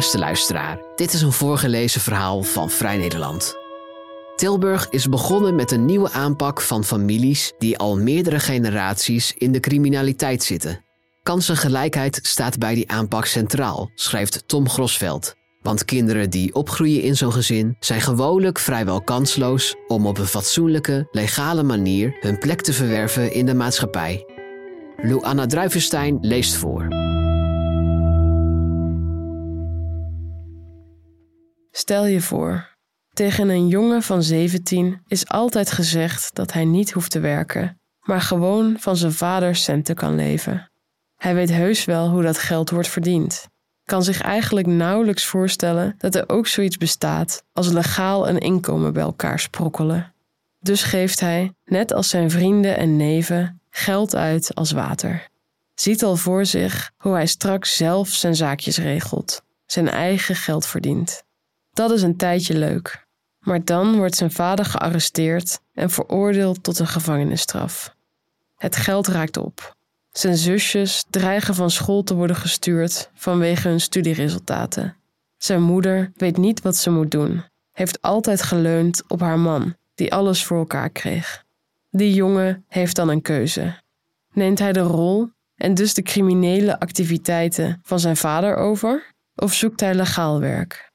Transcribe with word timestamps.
Beste 0.00 0.18
luisteraar, 0.18 0.78
dit 0.96 1.12
is 1.12 1.22
een 1.22 1.32
voorgelezen 1.32 2.00
verhaal 2.00 2.42
van 2.42 2.70
Vrij 2.70 2.96
Nederland. 2.96 3.54
Tilburg 4.36 4.88
is 4.88 5.08
begonnen 5.08 5.54
met 5.54 5.70
een 5.70 5.84
nieuwe 5.84 6.10
aanpak 6.10 6.60
van 6.60 6.84
families 6.84 7.52
die 7.58 7.78
al 7.78 7.96
meerdere 7.96 8.40
generaties 8.40 9.34
in 9.36 9.52
de 9.52 9.60
criminaliteit 9.60 10.42
zitten. 10.42 10.84
Kansengelijkheid 11.22 12.18
staat 12.22 12.58
bij 12.58 12.74
die 12.74 12.90
aanpak 12.90 13.26
centraal, 13.26 13.90
schrijft 13.94 14.48
Tom 14.48 14.68
Grosveld. 14.68 15.34
Want 15.62 15.84
kinderen 15.84 16.30
die 16.30 16.54
opgroeien 16.54 17.02
in 17.02 17.16
zo'n 17.16 17.32
gezin 17.32 17.76
zijn 17.80 18.00
gewoonlijk 18.00 18.58
vrijwel 18.58 19.02
kansloos 19.02 19.74
om 19.86 20.06
op 20.06 20.18
een 20.18 20.26
fatsoenlijke, 20.26 21.08
legale 21.10 21.62
manier 21.62 22.16
hun 22.20 22.38
plek 22.38 22.60
te 22.60 22.72
verwerven 22.72 23.32
in 23.32 23.46
de 23.46 23.54
maatschappij. 23.54 24.24
Luana 24.96 25.46
Druivenstein 25.46 26.18
leest 26.20 26.54
voor. 26.54 27.09
Stel 31.70 32.06
je 32.06 32.20
voor, 32.20 32.68
tegen 33.12 33.48
een 33.48 33.68
jongen 33.68 34.02
van 34.02 34.22
17 34.22 35.02
is 35.06 35.28
altijd 35.28 35.70
gezegd 35.70 36.34
dat 36.34 36.52
hij 36.52 36.64
niet 36.64 36.90
hoeft 36.92 37.10
te 37.10 37.20
werken, 37.20 37.80
maar 38.00 38.20
gewoon 38.20 38.76
van 38.78 38.96
zijn 38.96 39.12
vaders 39.12 39.62
centen 39.62 39.94
kan 39.94 40.14
leven. 40.14 40.70
Hij 41.16 41.34
weet 41.34 41.50
heus 41.50 41.84
wel 41.84 42.08
hoe 42.08 42.22
dat 42.22 42.38
geld 42.38 42.70
wordt 42.70 42.88
verdiend. 42.88 43.48
Kan 43.84 44.02
zich 44.02 44.20
eigenlijk 44.20 44.66
nauwelijks 44.66 45.24
voorstellen 45.24 45.94
dat 45.98 46.14
er 46.14 46.28
ook 46.28 46.46
zoiets 46.46 46.76
bestaat 46.76 47.42
als 47.52 47.68
legaal 47.68 48.28
een 48.28 48.38
inkomen 48.38 48.92
bij 48.92 49.02
elkaar 49.02 49.38
sprokkelen. 49.38 50.12
Dus 50.60 50.82
geeft 50.82 51.20
hij, 51.20 51.52
net 51.64 51.92
als 51.92 52.08
zijn 52.08 52.30
vrienden 52.30 52.76
en 52.76 52.96
neven, 52.96 53.60
geld 53.70 54.14
uit 54.14 54.54
als 54.54 54.72
water. 54.72 55.28
Ziet 55.74 56.02
al 56.02 56.16
voor 56.16 56.46
zich 56.46 56.90
hoe 56.96 57.12
hij 57.12 57.26
straks 57.26 57.76
zelf 57.76 58.08
zijn 58.08 58.36
zaakjes 58.36 58.78
regelt, 58.78 59.42
zijn 59.66 59.88
eigen 59.88 60.34
geld 60.34 60.66
verdient. 60.66 61.22
Dat 61.72 61.90
is 61.90 62.02
een 62.02 62.16
tijdje 62.16 62.58
leuk. 62.58 63.06
Maar 63.40 63.64
dan 63.64 63.96
wordt 63.96 64.14
zijn 64.14 64.30
vader 64.30 64.64
gearresteerd 64.64 65.60
en 65.74 65.90
veroordeeld 65.90 66.62
tot 66.62 66.78
een 66.78 66.86
gevangenisstraf. 66.86 67.94
Het 68.56 68.76
geld 68.76 69.06
raakt 69.06 69.36
op. 69.36 69.76
Zijn 70.12 70.36
zusjes 70.36 71.04
dreigen 71.10 71.54
van 71.54 71.70
school 71.70 72.02
te 72.02 72.14
worden 72.14 72.36
gestuurd 72.36 73.10
vanwege 73.14 73.68
hun 73.68 73.80
studieresultaten. 73.80 74.96
Zijn 75.36 75.62
moeder 75.62 76.12
weet 76.14 76.36
niet 76.36 76.62
wat 76.62 76.76
ze 76.76 76.90
moet 76.90 77.10
doen, 77.10 77.44
heeft 77.72 78.02
altijd 78.02 78.42
geleund 78.42 79.02
op 79.08 79.20
haar 79.20 79.38
man, 79.38 79.76
die 79.94 80.12
alles 80.14 80.44
voor 80.44 80.58
elkaar 80.58 80.90
kreeg. 80.90 81.44
Die 81.90 82.14
jongen 82.14 82.64
heeft 82.68 82.96
dan 82.96 83.08
een 83.08 83.22
keuze. 83.22 83.74
Neemt 84.32 84.58
hij 84.58 84.72
de 84.72 84.80
rol 84.80 85.30
en 85.54 85.74
dus 85.74 85.94
de 85.94 86.02
criminele 86.02 86.80
activiteiten 86.80 87.80
van 87.82 88.00
zijn 88.00 88.16
vader 88.16 88.56
over, 88.56 89.14
of 89.34 89.54
zoekt 89.54 89.80
hij 89.80 89.94
legaal 89.94 90.40
werk? 90.40 90.89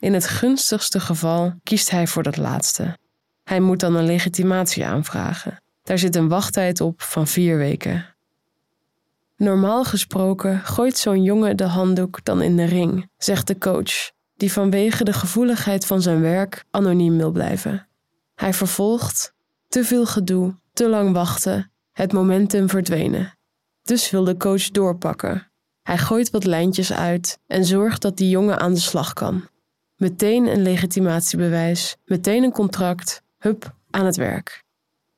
In 0.00 0.14
het 0.14 0.26
gunstigste 0.26 1.00
geval 1.00 1.54
kiest 1.62 1.90
hij 1.90 2.06
voor 2.06 2.22
dat 2.22 2.36
laatste. 2.36 2.98
Hij 3.44 3.60
moet 3.60 3.80
dan 3.80 3.94
een 3.94 4.06
legitimatie 4.06 4.86
aanvragen. 4.86 5.62
Daar 5.82 5.98
zit 5.98 6.16
een 6.16 6.28
wachttijd 6.28 6.80
op 6.80 7.02
van 7.02 7.26
vier 7.26 7.56
weken. 7.56 8.14
Normaal 9.36 9.84
gesproken 9.84 10.60
gooit 10.60 10.98
zo'n 10.98 11.22
jongen 11.22 11.56
de 11.56 11.64
handdoek 11.64 12.24
dan 12.24 12.42
in 12.42 12.56
de 12.56 12.64
ring, 12.64 13.10
zegt 13.16 13.46
de 13.46 13.58
coach, 13.58 14.10
die 14.36 14.52
vanwege 14.52 15.04
de 15.04 15.12
gevoeligheid 15.12 15.86
van 15.86 16.02
zijn 16.02 16.20
werk 16.20 16.64
anoniem 16.70 17.16
wil 17.16 17.30
blijven. 17.30 17.86
Hij 18.34 18.54
vervolgt: 18.54 19.34
te 19.68 19.84
veel 19.84 20.06
gedoe, 20.06 20.54
te 20.72 20.88
lang 20.88 21.12
wachten, 21.12 21.70
het 21.92 22.12
momentum 22.12 22.68
verdwenen. 22.68 23.38
Dus 23.82 24.10
wil 24.10 24.24
de 24.24 24.36
coach 24.36 24.70
doorpakken. 24.70 25.50
Hij 25.82 25.98
gooit 25.98 26.30
wat 26.30 26.44
lijntjes 26.44 26.92
uit 26.92 27.38
en 27.46 27.64
zorgt 27.64 28.02
dat 28.02 28.16
die 28.16 28.28
jongen 28.28 28.60
aan 28.60 28.74
de 28.74 28.80
slag 28.80 29.12
kan. 29.12 29.48
Meteen 30.00 30.46
een 30.46 30.62
legitimatiebewijs, 30.62 31.96
meteen 32.04 32.42
een 32.42 32.52
contract, 32.52 33.22
hup, 33.38 33.74
aan 33.90 34.06
het 34.06 34.16
werk. 34.16 34.64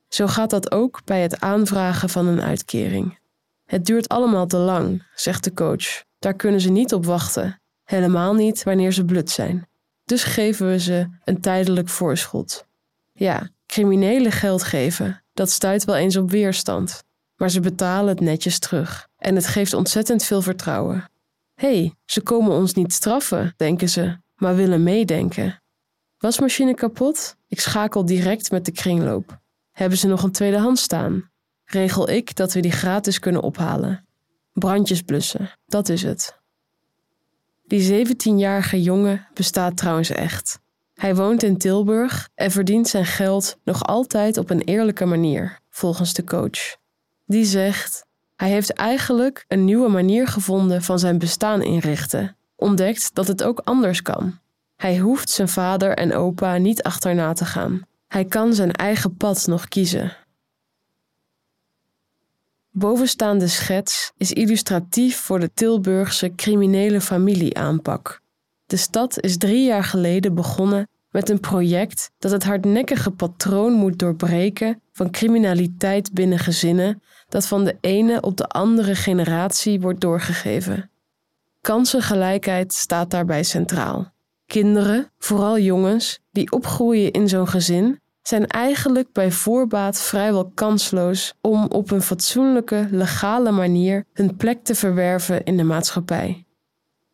Zo 0.08 0.26
gaat 0.26 0.50
dat 0.50 0.72
ook 0.72 1.04
bij 1.04 1.22
het 1.22 1.40
aanvragen 1.40 2.08
van 2.08 2.26
een 2.26 2.40
uitkering. 2.40 3.18
Het 3.64 3.86
duurt 3.86 4.08
allemaal 4.08 4.46
te 4.46 4.56
lang, 4.56 5.06
zegt 5.14 5.44
de 5.44 5.52
coach. 5.52 6.04
Daar 6.18 6.34
kunnen 6.34 6.60
ze 6.60 6.70
niet 6.70 6.92
op 6.92 7.04
wachten, 7.04 7.60
helemaal 7.84 8.34
niet 8.34 8.62
wanneer 8.62 8.92
ze 8.92 9.04
blut 9.04 9.30
zijn. 9.30 9.68
Dus 10.04 10.24
geven 10.24 10.68
we 10.68 10.78
ze 10.78 11.08
een 11.24 11.40
tijdelijk 11.40 11.88
voorschot. 11.88 12.66
Ja, 13.12 13.48
criminelen 13.66 14.32
geld 14.32 14.62
geven, 14.62 15.24
dat 15.32 15.50
stuit 15.50 15.84
wel 15.84 15.96
eens 15.96 16.16
op 16.16 16.30
weerstand. 16.30 17.04
Maar 17.36 17.50
ze 17.50 17.60
betalen 17.60 18.08
het 18.08 18.20
netjes 18.20 18.58
terug 18.58 19.08
en 19.16 19.34
het 19.34 19.46
geeft 19.46 19.74
ontzettend 19.74 20.24
veel 20.24 20.42
vertrouwen. 20.42 21.10
Hé, 21.54 21.78
hey, 21.78 21.94
ze 22.04 22.20
komen 22.22 22.52
ons 22.52 22.74
niet 22.74 22.92
straffen, 22.92 23.54
denken 23.56 23.88
ze, 23.88 24.20
maar 24.42 24.56
willen 24.56 24.82
meedenken. 24.82 25.62
Wasmachine 26.19 26.75
kapot? 26.75 27.36
Ik 27.48 27.60
schakel 27.60 28.04
direct 28.04 28.50
met 28.50 28.64
de 28.64 28.72
kringloop. 28.72 29.41
Hebben 29.72 29.98
ze 29.98 30.06
nog 30.06 30.22
een 30.22 30.32
tweedehand 30.32 30.78
staan? 30.78 31.30
Regel 31.64 32.08
ik 32.08 32.36
dat 32.36 32.52
we 32.52 32.60
die 32.60 32.72
gratis 32.72 33.19
kunnen 33.19 33.42
ophalen. 33.42 34.06
Brandjes 34.52 35.02
blussen, 35.02 35.50
dat 35.66 35.88
is 35.88 36.02
het. 36.02 36.41
Die 37.66 38.06
17-jarige 38.06 38.82
jongen 38.82 39.28
bestaat 39.34 39.76
trouwens 39.76 40.10
echt. 40.10 40.60
Hij 40.94 41.14
woont 41.14 41.42
in 41.42 41.58
Tilburg 41.58 42.28
en 42.34 42.50
verdient 42.50 42.88
zijn 42.88 43.06
geld 43.06 43.58
nog 43.64 43.84
altijd 43.84 44.36
op 44.36 44.50
een 44.50 44.62
eerlijke 44.62 45.04
manier, 45.04 45.58
volgens 45.69 46.14
de 46.14 46.25
coach. 46.25 46.76
Die 47.26 47.44
zegt: 47.44 48.06
hij 48.36 48.50
heeft 48.50 48.72
eigenlijk 48.72 49.44
een 49.48 49.64
nieuwe 49.64 49.88
manier 49.88 50.26
gevonden 50.26 50.82
van 50.82 50.98
zijn 50.98 51.19
bestaan 51.19 51.62
inrichten 51.62 52.36
ontdekt 52.62 53.14
dat 53.14 53.26
het 53.26 53.42
ook 53.42 53.58
anders 53.58 54.02
kan. 54.02 54.38
Hij 54.76 54.98
hoeft 54.98 55.30
zijn 55.30 55.48
vader 55.48 55.94
en 55.94 56.14
opa 56.14 56.56
niet 56.56 56.82
achterna 56.82 57.32
te 57.32 57.44
gaan. 57.44 57.86
Hij 58.08 58.24
kan 58.24 58.54
zijn 58.54 58.72
eigen 58.72 59.16
pad 59.16 59.46
nog 59.46 59.68
kiezen. 59.68 60.16
Bovenstaande 62.70 63.48
schets 63.48 64.12
is 64.16 64.32
illustratief 64.32 65.20
voor 65.20 65.40
de 65.40 65.50
Tilburgse 65.54 66.34
criminele 66.34 67.00
familieaanpak. 67.00 68.20
De 68.66 68.76
stad 68.76 69.20
is 69.20 69.36
drie 69.36 69.64
jaar 69.64 69.84
geleden 69.84 70.34
begonnen 70.34 70.88
met 71.10 71.28
een 71.28 71.40
project 71.40 72.10
dat 72.18 72.30
het 72.30 72.44
hardnekkige 72.44 73.10
patroon 73.10 73.72
moet 73.72 73.98
doorbreken 73.98 74.80
van 74.92 75.10
criminaliteit 75.10 76.12
binnen 76.12 76.38
gezinnen 76.38 77.02
dat 77.28 77.46
van 77.46 77.64
de 77.64 77.76
ene 77.80 78.20
op 78.20 78.36
de 78.36 78.46
andere 78.46 78.94
generatie 78.94 79.80
wordt 79.80 80.00
doorgegeven. 80.00 80.90
Kansengelijkheid 81.62 82.72
staat 82.72 83.10
daarbij 83.10 83.42
centraal. 83.42 84.12
Kinderen, 84.46 85.12
vooral 85.18 85.58
jongens, 85.58 86.18
die 86.30 86.52
opgroeien 86.52 87.10
in 87.10 87.28
zo'n 87.28 87.48
gezin, 87.48 88.00
zijn 88.22 88.46
eigenlijk 88.46 89.12
bij 89.12 89.30
voorbaat 89.30 90.00
vrijwel 90.00 90.50
kansloos 90.54 91.34
om 91.40 91.66
op 91.66 91.90
een 91.90 92.02
fatsoenlijke, 92.02 92.88
legale 92.90 93.50
manier 93.50 94.04
hun 94.12 94.36
plek 94.36 94.64
te 94.64 94.74
verwerven 94.74 95.44
in 95.44 95.56
de 95.56 95.62
maatschappij. 95.62 96.44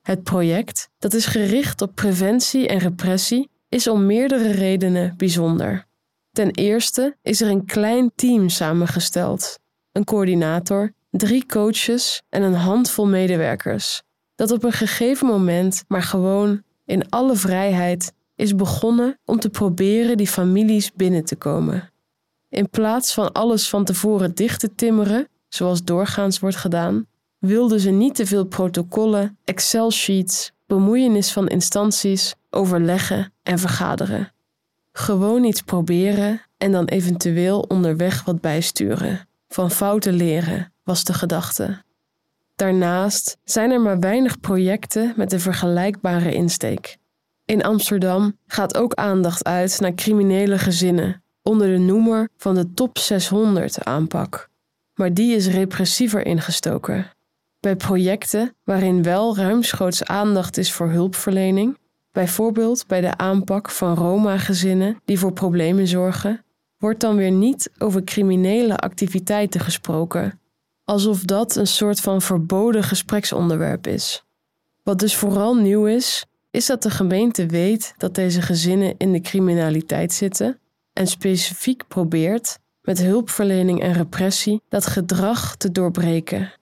Het 0.03 0.23
project, 0.23 0.91
dat 0.99 1.15
is 1.15 1.27
gericht 1.27 1.83
op 1.83 1.95
preventie 1.95 2.69
en 2.69 2.79
repressie, 2.79 3.51
is 3.69 3.89
om 3.89 4.07
meerdere 4.07 4.51
redenen 4.51 5.15
bijzonder. 5.17 5.87
Ten 6.33 6.51
eerste 6.51 7.17
is 7.23 7.41
er 7.41 7.49
een 7.49 7.65
klein 7.65 8.11
team 8.15 8.49
samengesteld: 8.49 9.59
een 9.93 10.05
coördinator, 10.05 10.93
drie 11.11 11.47
coaches 11.47 12.23
en 12.29 12.43
een 12.43 12.55
handvol 12.55 13.07
medewerkers 13.07 14.07
dat 14.39 14.51
op 14.51 14.65
een 14.65 14.73
gegeven 14.73 15.27
moment, 15.27 15.85
maar 15.89 16.03
gewoon 16.03 16.63
in 16.85 17.11
alle 17.11 17.37
vrijheid, 17.37 18.13
is 18.35 18.55
begonnen 18.55 19.19
om 19.25 19.41
te 19.41 19.49
proberen 19.49 20.17
die 20.17 20.27
families 20.27 20.93
binnen 20.93 21.25
te 21.25 21.37
komen. 21.37 21.91
In 22.49 22.71
plaats 22.71 23.15
van 23.15 23.33
alles 23.33 23.69
van 23.69 23.85
tevoren 23.85 24.35
dicht 24.35 24.61
te 24.61 24.75
timmeren, 24.75 25.29
zoals 25.49 25.85
doorgaans 25.85 26.39
wordt 26.39 26.57
gedaan, 26.57 27.07
wilden 27.39 27.81
ze 27.81 27.91
niet 27.91 28.15
te 28.15 28.27
veel 28.27 28.45
protocollen, 28.45 29.39
Excel-sheets, 29.45 30.53
bemoeienis 30.67 31.33
van 31.33 31.49
instanties, 31.49 32.35
overleggen 32.51 33.33
en 33.43 33.59
vergaderen. 33.59 34.33
Gewoon 34.93 35.45
iets 35.45 35.63
proberen 35.63 36.43
en 36.59 36.73
dan 36.73 36.85
eventueel 36.85 37.61
onderweg 37.61 38.25
wat 38.25 38.41
bijsturen. 38.41 39.29
Van 39.49 39.71
fouten 39.71 40.13
leren 40.13 40.73
was 40.85 41.05
de 41.05 41.15
gedachte. 41.15 41.87
Daarnaast 42.59 43.37
zijn 43.45 43.71
er 43.71 43.81
maar 43.81 43.99
weinig 43.99 44.41
projecten 44.41 45.13
met 45.17 45.33
een 45.33 45.41
vergelijkbare 45.41 46.35
insteek. 46.35 46.97
In 47.45 47.63
Amsterdam 47.63 48.37
gaat 48.47 48.77
ook 48.77 48.95
aandacht 48.95 49.45
uit 49.45 49.81
naar 49.81 49.95
criminele 49.95 50.59
gezinnen 50.59 51.23
onder 51.43 51.67
de 51.69 51.79
noemer 51.79 52.29
van 52.37 52.55
de 52.55 52.73
top 52.75 52.99
600 52.99 53.85
aanpak. 53.85 54.51
Maar 54.95 55.15
die 55.15 55.35
is 55.37 55.47
repressiever 55.47 56.27
ingestoken. 56.27 57.11
Bij 57.61 57.77
projecten 57.77 58.55
waarin 58.65 59.03
wel 59.03 59.37
ruimschoots 59.37 60.05
aandacht 60.05 60.57
is 60.57 60.73
voor 60.73 60.89
hulpverlening, 60.89 61.79
bijvoorbeeld 62.13 62.87
bij 62.87 63.01
de 63.01 63.17
aanpak 63.17 63.71
van 63.71 63.95
Roma-gezinnen 63.95 65.01
die 65.05 65.19
voor 65.19 65.33
problemen 65.33 65.87
zorgen, 65.87 66.45
wordt 66.79 67.01
dan 67.01 67.17
weer 67.17 67.33
niet 67.33 67.71
over 67.79 68.05
criminele 68.05 68.77
alsof 70.89 71.23
dat 71.23 71.57
een 71.57 71.67
soort 71.67 72.01
van 72.01 72.23
verboden 72.23 72.83
gespreksonderwerp 72.83 73.87
is. 73.87 74.25
Wat 74.83 74.99
dus 74.99 75.17
vooral 75.17 75.55
nieuw 75.55 75.87
is, 75.87 76.25
is 76.51 76.67
dat 76.67 76.83
de 76.83 76.91
gemeente 76.91 77.47
weet 77.47 77.95
dat 77.97 78.15
deze 78.15 78.43
gezinnen 78.43 78.95
in 78.99 79.13
de 79.13 79.21
criminaliteit 79.21 80.13
zitten 80.13 80.59
en 80.93 81.07
specifiek 81.07 81.89
probeert 81.89 82.59
met 82.83 82.99
hulpverlening 82.99 83.83
en 83.83 83.93
repressie 83.93 84.61
dat 84.69 84.87
gedrag 84.87 85.57
te 85.57 85.73
doorbreken. 85.73 86.53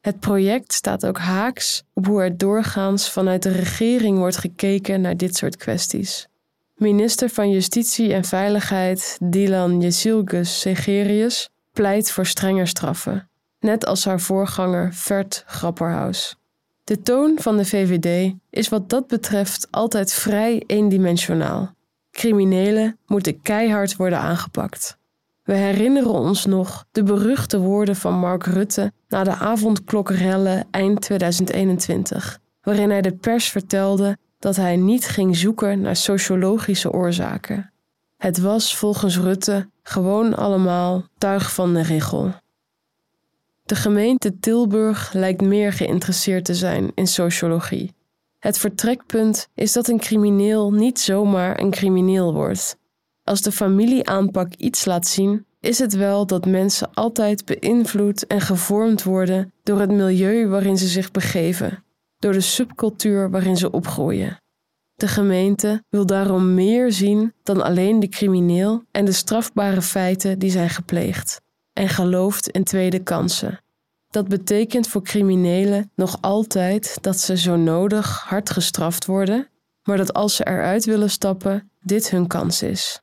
Het 0.00 0.20
project 0.20 0.72
staat 0.72 1.06
ook 1.06 1.18
haaks 1.18 1.82
op 1.92 2.06
hoe 2.06 2.22
er 2.22 2.36
doorgaans 2.36 3.10
vanuit 3.10 3.42
de 3.42 3.52
regering 3.52 4.18
wordt 4.18 4.36
gekeken 4.36 5.00
naar 5.00 5.16
dit 5.16 5.36
soort 5.36 5.56
kwesties. 5.56 6.28
Minister 6.74 7.28
van 7.28 7.50
Justitie 7.50 8.12
en 8.12 8.24
Veiligheid 8.24 9.18
Dylan 9.22 9.80
Jesilgus 9.80 10.60
Segerius 10.60 11.50
pleit 11.76 12.10
voor 12.10 12.26
strenger 12.26 12.68
straffen, 12.68 13.28
net 13.60 13.86
als 13.86 14.04
haar 14.04 14.20
voorganger 14.20 14.94
Vert 14.94 15.44
Grapperhaus. 15.46 16.36
De 16.84 17.02
toon 17.02 17.36
van 17.38 17.56
de 17.56 17.64
VVD 17.64 18.34
is 18.50 18.68
wat 18.68 18.88
dat 18.90 19.06
betreft 19.06 19.68
altijd 19.70 20.12
vrij 20.12 20.62
eendimensionaal. 20.66 21.74
Criminelen 22.10 22.98
moeten 23.06 23.42
keihard 23.42 23.96
worden 23.96 24.18
aangepakt. 24.18 24.98
We 25.42 25.52
herinneren 25.52 26.10
ons 26.10 26.44
nog 26.44 26.84
de 26.92 27.02
beruchte 27.02 27.58
woorden 27.58 27.96
van 27.96 28.14
Mark 28.18 28.46
Rutte 28.46 28.92
na 29.08 29.24
de 29.24 29.34
avondklokrellen 29.34 30.66
eind 30.70 31.00
2021, 31.00 32.38
waarin 32.62 32.90
hij 32.90 33.02
de 33.02 33.16
pers 33.16 33.48
vertelde 33.48 34.16
dat 34.38 34.56
hij 34.56 34.76
niet 34.76 35.08
ging 35.08 35.36
zoeken 35.36 35.80
naar 35.80 35.96
sociologische 35.96 36.92
oorzaken. 36.92 37.70
Het 38.16 38.38
was 38.38 38.76
volgens 38.76 39.18
Rutte 39.18 39.68
gewoon 39.82 40.34
allemaal 40.34 41.04
tuig 41.18 41.52
van 41.52 41.74
de 41.74 41.82
regel. 41.82 42.34
De 43.64 43.74
gemeente 43.74 44.38
Tilburg 44.38 45.12
lijkt 45.12 45.40
meer 45.40 45.72
geïnteresseerd 45.72 46.44
te 46.44 46.54
zijn 46.54 46.92
in 46.94 47.06
sociologie. 47.06 47.94
Het 48.38 48.58
vertrekpunt 48.58 49.48
is 49.54 49.72
dat 49.72 49.88
een 49.88 49.98
crimineel 49.98 50.72
niet 50.72 51.00
zomaar 51.00 51.60
een 51.60 51.70
crimineel 51.70 52.34
wordt. 52.34 52.78
Als 53.24 53.40
de 53.40 53.52
familieaanpak 53.52 54.54
iets 54.54 54.84
laat 54.84 55.06
zien, 55.06 55.46
is 55.60 55.78
het 55.78 55.94
wel 55.94 56.26
dat 56.26 56.46
mensen 56.46 56.94
altijd 56.94 57.44
beïnvloed 57.44 58.26
en 58.26 58.40
gevormd 58.40 59.02
worden 59.02 59.52
door 59.62 59.80
het 59.80 59.90
milieu 59.90 60.48
waarin 60.48 60.78
ze 60.78 60.86
zich 60.86 61.10
begeven, 61.10 61.84
door 62.18 62.32
de 62.32 62.40
subcultuur 62.40 63.30
waarin 63.30 63.56
ze 63.56 63.70
opgroeien. 63.70 64.38
De 64.96 65.08
gemeente 65.08 65.84
wil 65.88 66.06
daarom 66.06 66.54
meer 66.54 66.92
zien 66.92 67.32
dan 67.42 67.62
alleen 67.62 68.00
de 68.00 68.08
crimineel 68.08 68.82
en 68.90 69.04
de 69.04 69.12
strafbare 69.12 69.82
feiten 69.82 70.38
die 70.38 70.50
zijn 70.50 70.70
gepleegd, 70.70 71.40
en 71.72 71.88
gelooft 71.88 72.48
in 72.48 72.64
tweede 72.64 73.02
kansen. 73.02 73.60
Dat 74.10 74.28
betekent 74.28 74.88
voor 74.88 75.02
criminelen 75.02 75.90
nog 75.94 76.18
altijd 76.20 76.98
dat 77.00 77.18
ze 77.18 77.36
zo 77.36 77.56
nodig 77.56 78.20
hard 78.20 78.50
gestraft 78.50 79.06
worden, 79.06 79.48
maar 79.82 79.96
dat 79.96 80.12
als 80.12 80.36
ze 80.36 80.46
eruit 80.46 80.84
willen 80.84 81.10
stappen, 81.10 81.70
dit 81.80 82.10
hun 82.10 82.26
kans 82.26 82.62
is. 82.62 83.00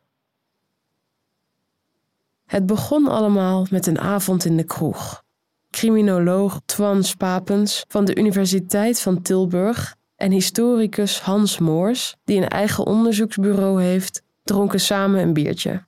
Het 2.45 2.65
begon 2.65 3.07
allemaal 3.07 3.67
met 3.69 3.87
een 3.87 3.99
avond 3.99 4.45
in 4.45 4.57
de 4.57 4.63
kroeg. 4.63 5.23
Criminoloog 5.69 6.61
Twan 6.65 7.03
Spapens 7.03 7.85
van 7.87 8.05
de 8.05 8.15
Universiteit 8.15 9.01
van 9.01 9.21
Tilburg 9.21 9.95
en 10.23 10.31
historicus 10.31 11.19
Hans 11.19 11.59
Moors, 11.59 12.15
die 12.23 12.37
een 12.37 12.47
eigen 12.47 12.85
onderzoeksbureau 12.85 13.81
heeft, 13.81 14.21
dronken 14.43 14.79
samen 14.79 15.21
een 15.21 15.33
biertje. 15.33 15.83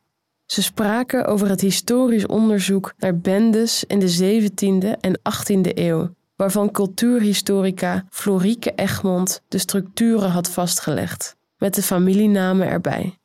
Ze 0.45 0.63
spraken 0.63 1.25
over 1.25 1.49
het 1.49 1.61
historisch 1.61 2.25
onderzoek 2.25 2.93
naar 2.97 3.17
bendes 3.17 3.83
in 3.83 3.99
de 3.99 4.41
17e 4.41 4.99
en 4.99 5.19
18e 5.19 5.73
eeuw, 5.73 6.09
waarvan 6.35 6.71
cultuurhistorica 6.71 8.05
Florieke 8.09 8.71
Egmond 8.75 9.41
de 9.47 9.57
structuren 9.57 10.29
had 10.29 10.49
vastgelegd, 10.49 11.35
met 11.57 11.75
de 11.75 11.81
familienamen 11.81 12.67
erbij. 12.67 13.17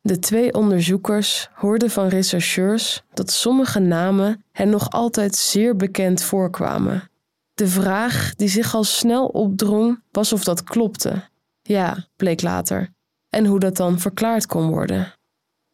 De 0.00 0.18
twee 0.18 0.54
onderzoekers 0.54 1.48
hoorden 1.54 1.90
van 1.90 2.08
rechercheurs 2.08 3.02
dat 3.14 3.30
sommige 3.30 3.78
namen 3.78 4.44
hen 4.52 4.68
nog 4.68 4.90
altijd 4.90 5.36
zeer 5.36 5.76
bekend 5.76 6.22
voorkwamen. 6.22 7.10
De 7.58 7.68
vraag 7.68 8.34
die 8.34 8.48
zich 8.48 8.74
al 8.74 8.84
snel 8.84 9.26
opdrong 9.26 10.02
was 10.10 10.32
of 10.32 10.44
dat 10.44 10.62
klopte. 10.62 11.22
Ja, 11.62 12.06
bleek 12.16 12.42
later. 12.42 12.92
En 13.30 13.46
hoe 13.46 13.58
dat 13.58 13.76
dan 13.76 13.98
verklaard 13.98 14.46
kon 14.46 14.70
worden. 14.70 15.14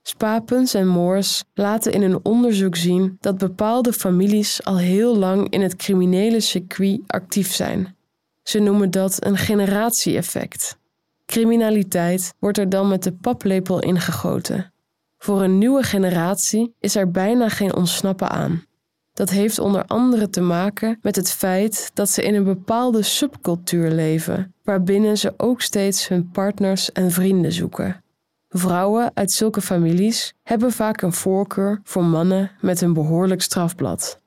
Spapens 0.03 0.75
en 0.75 0.87
Moors 0.87 1.45
laten 1.55 1.93
in 1.93 2.03
hun 2.03 2.19
onderzoek 2.23 2.77
zien 2.77 3.17
dat 3.21 3.39
bepaalde 3.39 3.93
families 3.93 4.65
al 4.65 4.79
heel 4.79 5.17
lang 5.17 5.49
in 5.49 5.63
het 5.63 5.77
criminele 5.77 6.41
circuit 6.41 7.01
actief 7.07 7.53
zijn. 7.53 7.97
Ze 8.43 8.59
noemen 8.59 8.91
dat 8.91 9.25
een 9.25 9.37
generatie-effect. 9.37 10.79
Criminaliteit 11.27 12.35
wordt 12.39 12.59
er 12.59 12.69
dan 12.69 12.89
met 12.89 13.03
de 13.03 13.13
paplepel 13.13 13.81
ingegoten. 13.81 14.73
Voor 15.19 15.43
een 15.43 15.59
nieuwe 15.59 15.83
generatie 15.83 16.75
is 16.81 16.97
er 16.97 17.11
bijna 17.11 17.49
geen 17.49 17.75
ontsnappen 17.75 18.31
aan. 18.31 18.65
Dat 19.15 19.31
heeft 19.31 19.59
onder 19.59 19.85
andere 19.85 20.31
te 20.31 20.41
maken 20.41 20.99
met 21.03 21.17
het 21.17 21.31
feit 21.31 21.91
dat 21.95 22.11
ze 22.11 22.23
in 22.23 22.35
een 22.35 22.45
bepaalde 22.45 23.03
subcultuur 23.03 23.91
leven, 23.91 24.55
waarbinnen 24.65 25.19
ze 25.19 25.35
ook 25.37 25.61
steeds 25.61 26.09
hun 26.09 26.31
partners 26.31 26.93
en 26.93 27.11
vrienden 27.11 27.53
zoeken. 27.53 28.03
Vrouwen 28.49 29.11
uit 29.15 29.33
zulke 29.33 29.61
families 29.61 30.35
hebben 30.43 30.73
vaak 30.73 31.03
een 31.03 31.13
voorkeur 31.13 31.81
voor 31.85 32.05
mannen 32.05 32.51
met 32.61 32.81
een 32.81 32.93
behoorlijk 32.93 33.43
strafblad. 33.43 34.21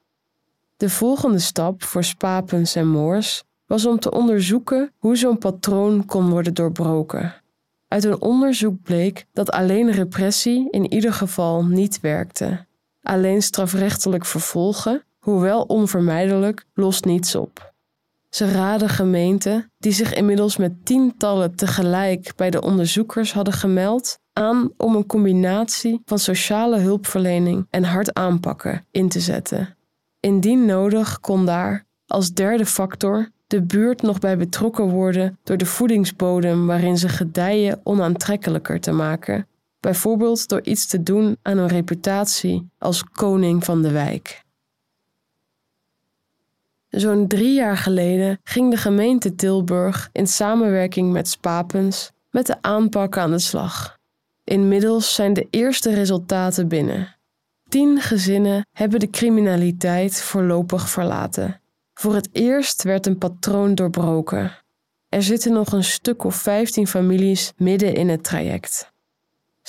De 0.78 0.90
volgende 0.90 1.40
stap 1.40 1.84
voor 1.84 2.04
Spapens 2.04 2.76
en 2.76 2.88
Moors 2.88 3.44
was 3.66 3.86
om 3.86 4.00
te 4.00 4.12
onderzoeken 4.12 4.92
hoe 4.98 5.16
zo'n 5.16 5.38
patroon 5.38 6.06
kon 6.06 6.30
worden 6.30 6.54
doorbroken. 6.54 7.34
Uit 7.88 8.04
een 8.04 8.22
onderzoek 8.22 8.82
bleek 8.82 9.26
dat 9.34 9.52
alleen 9.52 9.92
repressie 9.92 10.68
in 10.72 10.94
ieder 10.94 11.14
geval 11.14 11.66
niet 11.66 12.00
werkte. 12.00 12.67
Alleen 13.08 13.42
strafrechtelijk 13.42 14.26
vervolgen, 14.26 15.04
hoewel 15.20 15.62
onvermijdelijk, 15.62 16.66
lost 16.74 17.06
niets 17.06 17.36
op. 17.36 17.74
Ze 18.30 18.52
raden 18.52 18.90
gemeenten, 18.90 19.72
die 19.78 19.92
zich 19.92 20.14
inmiddels 20.14 20.58
met 20.58 20.86
tientallen 20.86 21.56
tegelijk 21.56 22.32
bij 22.36 22.50
de 22.50 22.62
onderzoekers 22.62 23.34
hadden 23.34 23.54
gemeld, 23.54 24.20
aan 24.34 24.72
om 24.78 24.96
een 24.96 25.06
combinatie 25.06 26.02
van 26.06 26.20
sociale 26.20 26.80
hulpverlening 26.80 27.68
en 27.70 27.84
hard 27.84 28.14
aanpakken 28.14 28.86
in 28.92 29.10
te 29.10 29.20
zetten. 29.20 29.76
Indien 30.20 30.66
nodig 30.66 31.20
kon 31.20 31.46
daar, 31.46 31.86
als 32.08 32.34
derde 32.34 32.66
factor, 32.66 33.30
de 33.48 33.62
buurt 33.62 34.02
nog 34.02 34.20
bij 34.20 34.38
betrokken 34.38 34.90
worden 34.90 35.38
door 35.44 35.58
de 35.58 35.66
voedingsbodem 35.66 36.66
waarin 36.66 36.98
ze 36.98 37.10
gedijen 37.10 37.80
onaantrekkelijker 37.84 38.80
te 38.80 38.92
maken, 38.92 39.48
bijvoorbeeld 39.80 40.48
door 40.48 40.62
iets 40.62 40.88
te 40.88 41.04
doen 41.04 41.38
aan 41.42 41.58
hun 41.58 41.68
reputatie 41.68 42.70
als 42.78 43.04
koning 43.04 43.64
van 43.64 43.82
de 43.82 43.92
wijk. 43.92 44.46
Zo'n 46.90 47.28
drie 47.28 47.54
jaar 47.54 47.78
geleden 47.78 48.40
ging 48.44 48.72
de 48.72 48.78
gemeente 48.78 49.36
Tilburg 49.36 50.10
in 50.12 50.28
samenwerking 50.28 51.12
met 51.12 51.28
Spapens 51.28 52.12
met 52.32 52.46
de 52.46 52.62
aanpak 52.62 53.18
aan 53.18 53.32
de 53.32 53.40
slag. 53.40 53.98
Inmiddels 54.44 55.14
zijn 55.14 55.34
de 55.34 55.48
eerste 55.50 55.94
resultaten 55.94 56.68
binnen. 56.68 57.16
Tien 57.70 58.02
gezinnen 58.02 58.68
hebben 58.72 59.00
de 59.00 59.10
criminaliteit 59.10 60.22
voorlopig 60.22 60.90
verlaten. 60.90 61.62
Voor 61.94 62.16
het 62.16 62.30
eerst 62.32 62.84
werd 62.84 63.06
een 63.06 63.18
patroon 63.18 63.76
doorbroken. 63.76 64.52
Er 65.10 65.24
zitten 65.24 65.54
nog 65.54 65.72
een 65.72 65.84
stuk 65.84 66.24
of 66.24 66.36
vijftien 66.36 66.88
families 66.88 67.54
midden 67.58 67.96
in 67.96 68.10
het 68.10 68.24
traject. 68.24 68.92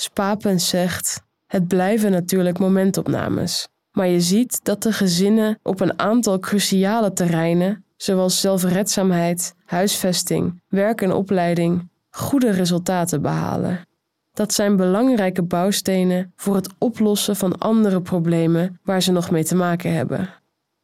Spapens 0.01 0.69
zegt: 0.69 1.21
Het 1.47 1.67
blijven 1.67 2.11
natuurlijk 2.11 2.59
momentopnames, 2.59 3.67
maar 3.91 4.07
je 4.07 4.21
ziet 4.21 4.59
dat 4.63 4.83
de 4.83 4.91
gezinnen 4.91 5.59
op 5.63 5.79
een 5.79 5.99
aantal 5.99 6.39
cruciale 6.39 7.13
terreinen, 7.13 7.83
zoals 7.97 8.41
zelfredzaamheid, 8.41 9.55
huisvesting, 9.65 10.61
werk 10.67 11.01
en 11.01 11.13
opleiding, 11.13 11.89
goede 12.09 12.49
resultaten 12.51 13.21
behalen. 13.21 13.87
Dat 14.33 14.53
zijn 14.53 14.75
belangrijke 14.75 15.43
bouwstenen 15.43 16.33
voor 16.35 16.55
het 16.55 16.69
oplossen 16.77 17.35
van 17.35 17.57
andere 17.57 18.01
problemen 18.01 18.79
waar 18.83 19.01
ze 19.01 19.11
nog 19.11 19.31
mee 19.31 19.43
te 19.43 19.55
maken 19.55 19.93
hebben. 19.93 20.29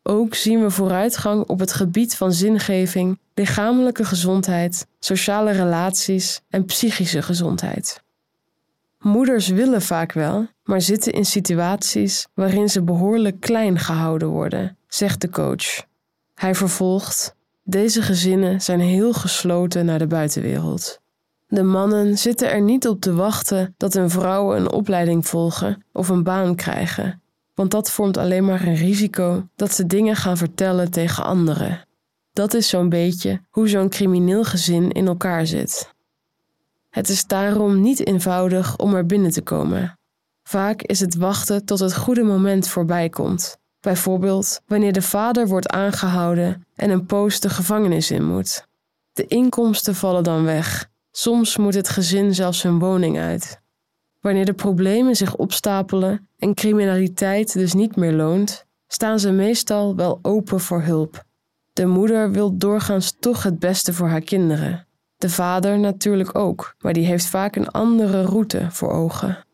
Ook 0.04 0.34
zien 0.36 0.62
we 0.62 0.70
vooruitgang 0.70 1.48
op 1.48 1.60
het 1.60 1.74
gebied 1.74 2.16
van 2.16 2.34
zingeving, 2.34 3.20
lichamelijke 3.34 4.06
gezondheid, 4.06 4.88
sociale 5.00 5.52
relaties 5.52 6.42
en 6.50 6.66
psychische 6.66 7.22
gezondheid. 7.22 8.04
Moeders 9.00 9.48
willen 9.48 9.82
vaak 9.82 10.12
wel, 10.12 10.48
maar 10.64 10.82
zitten 10.82 11.14
in 11.14 11.26
situaties 11.26 12.28
waarin 12.34 12.70
ze 12.70 12.84
behoorlijk 12.84 13.40
klein 13.40 13.80
gehouden 13.80 14.28
worden, 14.28 14.78
zegt 14.88 15.22
de 15.22 15.30
coach. 15.30 15.86
Hij 16.34 16.56
vervolgt: 16.56 17.36
Deze 17.64 18.02
gezinnen 18.02 18.62
zijn 18.62 18.80
heel 18.80 19.14
gesloten 19.14 19.86
naar 19.86 20.00
de 20.00 20.08
buitenwereld. 20.08 21.02
De 21.48 21.64
mannen 21.64 22.18
zitten 22.18 22.52
er 22.52 22.62
niet 22.62 22.88
op 22.88 23.02
te 23.02 23.14
wachten 23.14 23.74
dat 23.78 23.94
hun 23.94 24.10
vrouwen 24.10 24.58
een 24.58 24.72
opleiding 24.72 25.28
volgen 25.28 25.86
of 25.92 26.10
een 26.10 26.24
baan 26.24 26.56
krijgen 26.56 27.24
want 27.56 27.72
dat 27.72 27.92
vormt 27.92 28.18
alleen 28.18 28.46
maar 28.46 28.68
een 28.68 28.76
risico 28.76 29.48
dat 29.56 29.74
ze 29.74 29.86
dingen 29.86 30.16
gaan 30.16 30.38
vertellen 30.38 30.92
tegen 30.92 31.24
anderen. 31.24 31.88
Dat 32.34 32.54
is 32.54 32.70
zo'n 32.70 32.90
beetje 32.90 33.42
hoe 33.50 33.68
zo'n 33.68 33.90
crimineel 33.90 34.44
gezin 34.44 34.92
in 34.92 35.08
elkaar 35.08 35.46
zit. 35.46 35.94
Het 36.96 37.10
is 37.10 37.26
daarom 37.26 37.82
niet 37.82 38.08
eenvoudig 38.08 38.78
om 38.78 38.94
er 38.94 39.06
binnen 39.06 39.32
te 39.32 39.42
komen. 39.42 40.00
Vaak 40.44 40.82
is 40.82 41.00
het 41.00 41.16
wachten 41.16 41.66
tot 41.66 41.80
het 41.80 41.96
goede 41.96 42.24
moment 42.24 42.68
voorbij 42.68 43.10
komt. 43.10 43.58
Bijvoorbeeld 43.80 44.62
wanneer 44.68 44.94
de 44.94 45.02
vader 45.02 45.48
wordt 45.48 45.70
aangehouden 45.70 46.66
en 46.76 46.90
een 46.90 47.06
poos 47.06 47.40
de 47.40 47.50
gevangenis 47.50 48.12
in 48.12 48.26
moet. 48.26 48.68
De 49.14 49.28
inkomsten 49.28 49.96
vallen 49.96 50.24
dan 50.24 50.44
weg. 50.44 50.90
Soms 51.12 51.58
moet 51.58 51.74
het 51.74 51.90
gezin 51.90 52.36
zelfs 52.36 52.64
hun 52.64 52.80
woning 52.80 53.20
uit. 53.20 53.60
Wanneer 54.22 54.46
de 54.46 54.54
problemen 54.54 55.16
zich 55.16 55.36
opstapelen 55.36 56.28
en 56.38 56.54
criminaliteit 56.54 57.54
dus 57.54 57.74
niet 57.74 57.96
meer 57.96 58.14
loont, 58.14 58.66
staan 58.88 59.20
ze 59.20 59.32
meestal 59.32 59.96
wel 59.96 60.20
open 60.22 60.60
voor 60.60 60.82
hulp. 60.82 61.24
De 61.74 61.86
moeder 61.86 62.32
wil 62.32 62.58
doorgaans 62.58 63.16
toch 63.20 63.44
het 63.44 63.60
beste 63.60 63.94
voor 63.94 64.08
haar 64.08 64.22
kinderen. 64.22 64.85
De 65.18 65.30
vader 65.30 65.80
natuurlijk 65.80 66.38
ook, 66.38 66.76
maar 66.80 66.94
die 66.94 67.06
heeft 67.06 67.26
vaak 67.26 67.56
een 67.56 67.70
andere 67.70 68.22
route 68.22 68.68
voor 68.70 68.92
ogen. 68.92 69.46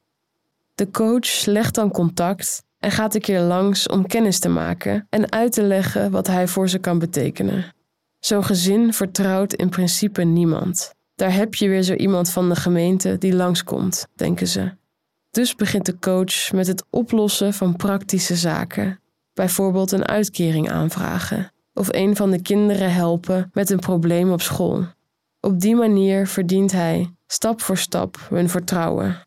De 0.76 0.92
coach 0.92 1.46
legt 1.46 1.76
dan 1.76 1.92
contact 1.92 2.64
en 2.80 2.92
gaat 2.92 3.16
een 3.16 3.22
keer 3.22 3.42
langs 3.42 3.88
om 3.88 4.08
kennis 4.08 4.40
te 4.40 4.50
maken 4.50 5.08
en 5.10 5.32
uit 5.32 5.52
te 5.52 5.64
leggen 5.64 6.12
wat 6.12 6.28
hij 6.28 6.48
voor 6.48 6.70
ze 6.70 6.80
kan 6.80 7.00
betekenen. 7.00 7.74
Zo'n 8.20 8.46
gezin 8.46 8.94
vertrouwt 8.94 9.54
in 9.54 9.70
principe 9.70 10.24
niemand. 10.24 10.94
Daar 11.16 11.34
heb 11.34 11.56
je 11.56 11.68
weer 11.68 11.84
zo 11.84 11.94
iemand 11.94 12.30
van 12.30 12.50
de 12.50 12.56
gemeente 12.56 13.18
die 13.18 13.36
langskomt, 13.36 14.08
denken 14.16 14.48
ze. 14.48 14.72
Dus 15.32 15.56
begint 15.56 15.86
de 15.86 16.00
coach 16.00 16.52
met 16.52 16.68
het 16.68 16.84
oplossen 16.90 17.54
van 17.54 17.76
praktische 17.76 18.36
zaken, 18.36 19.00
bijvoorbeeld 19.34 19.92
een 19.92 20.08
uitkering 20.08 20.72
aanvragen 20.72 21.52
of 21.74 21.88
een 21.94 22.16
van 22.16 22.32
de 22.32 22.42
kinderen 22.42 22.94
helpen 22.94 23.50
met 23.54 23.70
een 23.70 23.80
probleem 23.80 24.32
op 24.32 24.42
school. 24.42 24.86
Op 25.42 25.60
die 25.60 25.76
manier 25.76 26.28
verdient 26.28 26.72
hij, 26.72 27.14
stap 27.28 27.62
voor 27.62 27.78
stap, 27.78 28.18
hun 28.30 28.50
vertrouwen. 28.50 29.22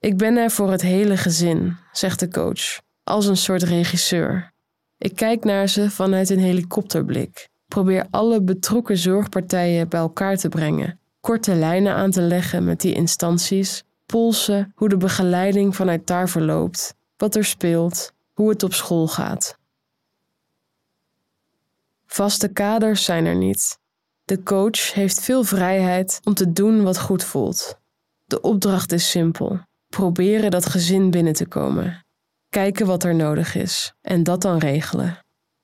Ik 0.00 0.16
ben 0.16 0.36
er 0.36 0.50
voor 0.50 0.70
het 0.70 0.82
hele 0.82 1.16
gezin, 1.16 1.76
zegt 1.92 2.20
de 2.20 2.28
coach, 2.28 2.80
als 3.02 3.26
een 3.26 3.36
soort 3.36 3.62
regisseur. 3.62 4.52
Ik 4.98 5.16
kijk 5.16 5.44
naar 5.44 5.68
ze 5.68 5.90
vanuit 5.90 6.30
een 6.30 6.38
helikopterblik, 6.38 7.48
probeer 7.68 8.06
alle 8.10 8.42
betrokken 8.42 8.96
zorgpartijen 8.96 9.88
bij 9.88 10.00
elkaar 10.00 10.36
te 10.36 10.48
brengen, 10.48 10.98
korte 11.20 11.54
lijnen 11.54 11.94
aan 11.94 12.10
te 12.10 12.22
leggen 12.22 12.64
met 12.64 12.80
die 12.80 12.94
instanties, 12.94 13.82
polsen 14.06 14.72
hoe 14.74 14.88
de 14.88 14.96
begeleiding 14.96 15.76
vanuit 15.76 16.06
daar 16.06 16.28
verloopt, 16.28 16.94
wat 17.16 17.34
er 17.34 17.44
speelt, 17.44 18.12
hoe 18.32 18.48
het 18.48 18.62
op 18.62 18.72
school 18.72 19.08
gaat. 19.08 19.58
Vaste 22.06 22.48
kaders 22.48 23.04
zijn 23.04 23.26
er 23.26 23.36
niet. 23.36 23.82
De 24.24 24.42
coach 24.42 24.92
heeft 24.92 25.20
veel 25.20 25.44
vrijheid 25.44 26.20
om 26.24 26.34
te 26.34 26.52
doen 26.52 26.82
wat 26.82 27.00
goed 27.00 27.24
voelt. 27.24 27.78
De 28.24 28.40
opdracht 28.40 28.92
is 28.92 29.10
simpel: 29.10 29.60
proberen 29.88 30.50
dat 30.50 30.66
gezin 30.66 31.10
binnen 31.10 31.32
te 31.32 31.46
komen. 31.46 32.04
Kijken 32.48 32.86
wat 32.86 33.04
er 33.04 33.14
nodig 33.14 33.54
is 33.54 33.94
en 34.00 34.22
dat 34.22 34.42
dan 34.42 34.58
regelen. 34.58 35.18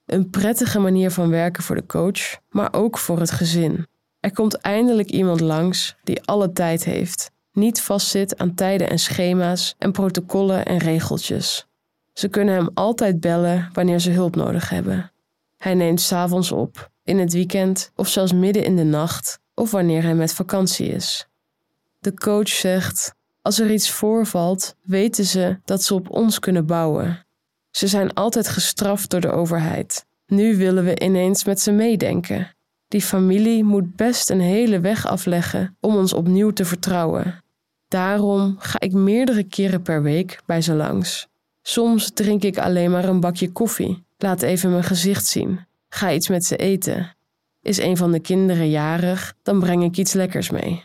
Een 0.06 0.30
prettige 0.30 0.78
manier 0.78 1.10
van 1.10 1.30
werken 1.30 1.62
voor 1.62 1.76
de 1.76 1.86
coach, 1.86 2.38
maar 2.48 2.72
ook 2.72 2.98
voor 2.98 3.20
het 3.20 3.30
gezin. 3.30 3.86
Er 4.20 4.32
komt 4.32 4.54
eindelijk 4.54 5.10
iemand 5.10 5.40
langs 5.40 5.96
die 6.02 6.22
alle 6.22 6.52
tijd 6.52 6.84
heeft, 6.84 7.30
niet 7.52 7.80
vastzit 7.80 8.38
aan 8.38 8.54
tijden 8.54 8.90
en 8.90 8.98
schema's 8.98 9.74
en 9.78 9.92
protocollen 9.92 10.64
en 10.64 10.78
regeltjes. 10.78 11.66
Ze 12.12 12.28
kunnen 12.28 12.54
hem 12.54 12.70
altijd 12.74 13.20
bellen 13.20 13.70
wanneer 13.72 13.98
ze 13.98 14.10
hulp 14.10 14.36
nodig 14.36 14.68
hebben. 14.68 15.12
Hij 15.56 15.74
neemt 15.74 16.00
s'avonds 16.00 16.52
op, 16.52 16.90
in 17.10 17.18
het 17.18 17.32
weekend 17.32 17.90
of 17.96 18.08
zelfs 18.08 18.32
midden 18.32 18.64
in 18.64 18.76
de 18.76 18.84
nacht 18.84 19.38
of 19.54 19.70
wanneer 19.70 20.02
hij 20.02 20.14
met 20.14 20.34
vakantie 20.34 20.88
is. 20.88 21.28
De 21.98 22.14
coach 22.14 22.48
zegt: 22.48 23.14
Als 23.42 23.58
er 23.58 23.70
iets 23.70 23.90
voorvalt, 23.90 24.74
weten 24.82 25.24
ze 25.24 25.58
dat 25.64 25.82
ze 25.82 25.94
op 25.94 26.10
ons 26.10 26.38
kunnen 26.38 26.66
bouwen. 26.66 27.26
Ze 27.70 27.86
zijn 27.86 28.14
altijd 28.14 28.48
gestraft 28.48 29.10
door 29.10 29.20
de 29.20 29.30
overheid. 29.30 30.06
Nu 30.26 30.56
willen 30.56 30.84
we 30.84 31.00
ineens 31.00 31.44
met 31.44 31.60
ze 31.60 31.72
meedenken. 31.72 32.54
Die 32.88 33.02
familie 33.02 33.64
moet 33.64 33.96
best 33.96 34.30
een 34.30 34.40
hele 34.40 34.80
weg 34.80 35.06
afleggen 35.06 35.76
om 35.80 35.96
ons 35.96 36.12
opnieuw 36.12 36.50
te 36.50 36.64
vertrouwen. 36.64 37.42
Daarom 37.88 38.56
ga 38.58 38.80
ik 38.80 38.92
meerdere 38.92 39.44
keren 39.44 39.82
per 39.82 40.02
week 40.02 40.40
bij 40.46 40.60
ze 40.60 40.74
langs. 40.74 41.28
Soms 41.62 42.10
drink 42.14 42.42
ik 42.42 42.58
alleen 42.58 42.90
maar 42.90 43.04
een 43.04 43.20
bakje 43.20 43.52
koffie 43.52 44.04
Laat 44.22 44.42
even 44.42 44.70
mijn 44.70 44.84
gezicht 44.84 45.26
zien. 45.26 45.66
Ga 45.92 46.12
iets 46.12 46.28
met 46.28 46.44
ze 46.44 46.56
eten. 46.56 47.16
Is 47.62 47.78
een 47.78 47.96
van 47.96 48.12
de 48.12 48.20
kinderen 48.20 48.70
jarig, 48.70 49.34
dan 49.42 49.60
breng 49.60 49.84
ik 49.84 49.96
iets 49.96 50.12
lekkers 50.12 50.50
mee. 50.50 50.84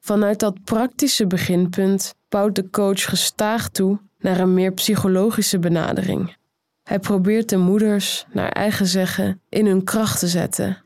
Vanuit 0.00 0.38
dat 0.38 0.64
praktische 0.64 1.26
beginpunt 1.26 2.14
bouwt 2.28 2.54
de 2.54 2.70
coach 2.70 3.04
gestaag 3.04 3.68
toe 3.68 4.00
naar 4.18 4.40
een 4.40 4.54
meer 4.54 4.72
psychologische 4.72 5.58
benadering. 5.58 6.36
Hij 6.82 6.98
probeert 6.98 7.48
de 7.48 7.56
moeders, 7.56 8.26
naar 8.32 8.48
eigen 8.48 8.86
zeggen, 8.86 9.40
in 9.48 9.66
hun 9.66 9.84
kracht 9.84 10.18
te 10.18 10.28
zetten. 10.28 10.84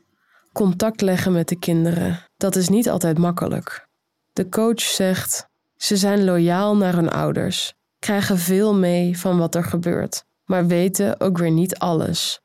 Contact 0.53 1.01
leggen 1.01 1.31
met 1.31 1.47
de 1.47 1.59
kinderen, 1.59 2.19
dat 2.37 2.55
is 2.55 2.69
niet 2.69 2.89
altijd 2.89 3.17
makkelijk. 3.17 3.87
De 4.33 4.49
coach 4.49 4.81
zegt: 4.81 5.47
ze 5.75 5.97
zijn 5.97 6.23
loyaal 6.23 6.77
naar 6.77 6.93
hun 6.93 7.09
ouders, 7.09 7.73
krijgen 7.99 8.37
veel 8.37 8.75
mee 8.75 9.17
van 9.17 9.37
wat 9.37 9.55
er 9.55 9.63
gebeurt 9.63 10.25
maar 10.45 10.67
weten 10.67 11.19
ook 11.19 11.37
weer 11.37 11.51
niet 11.51 11.77
alles. 11.77 12.41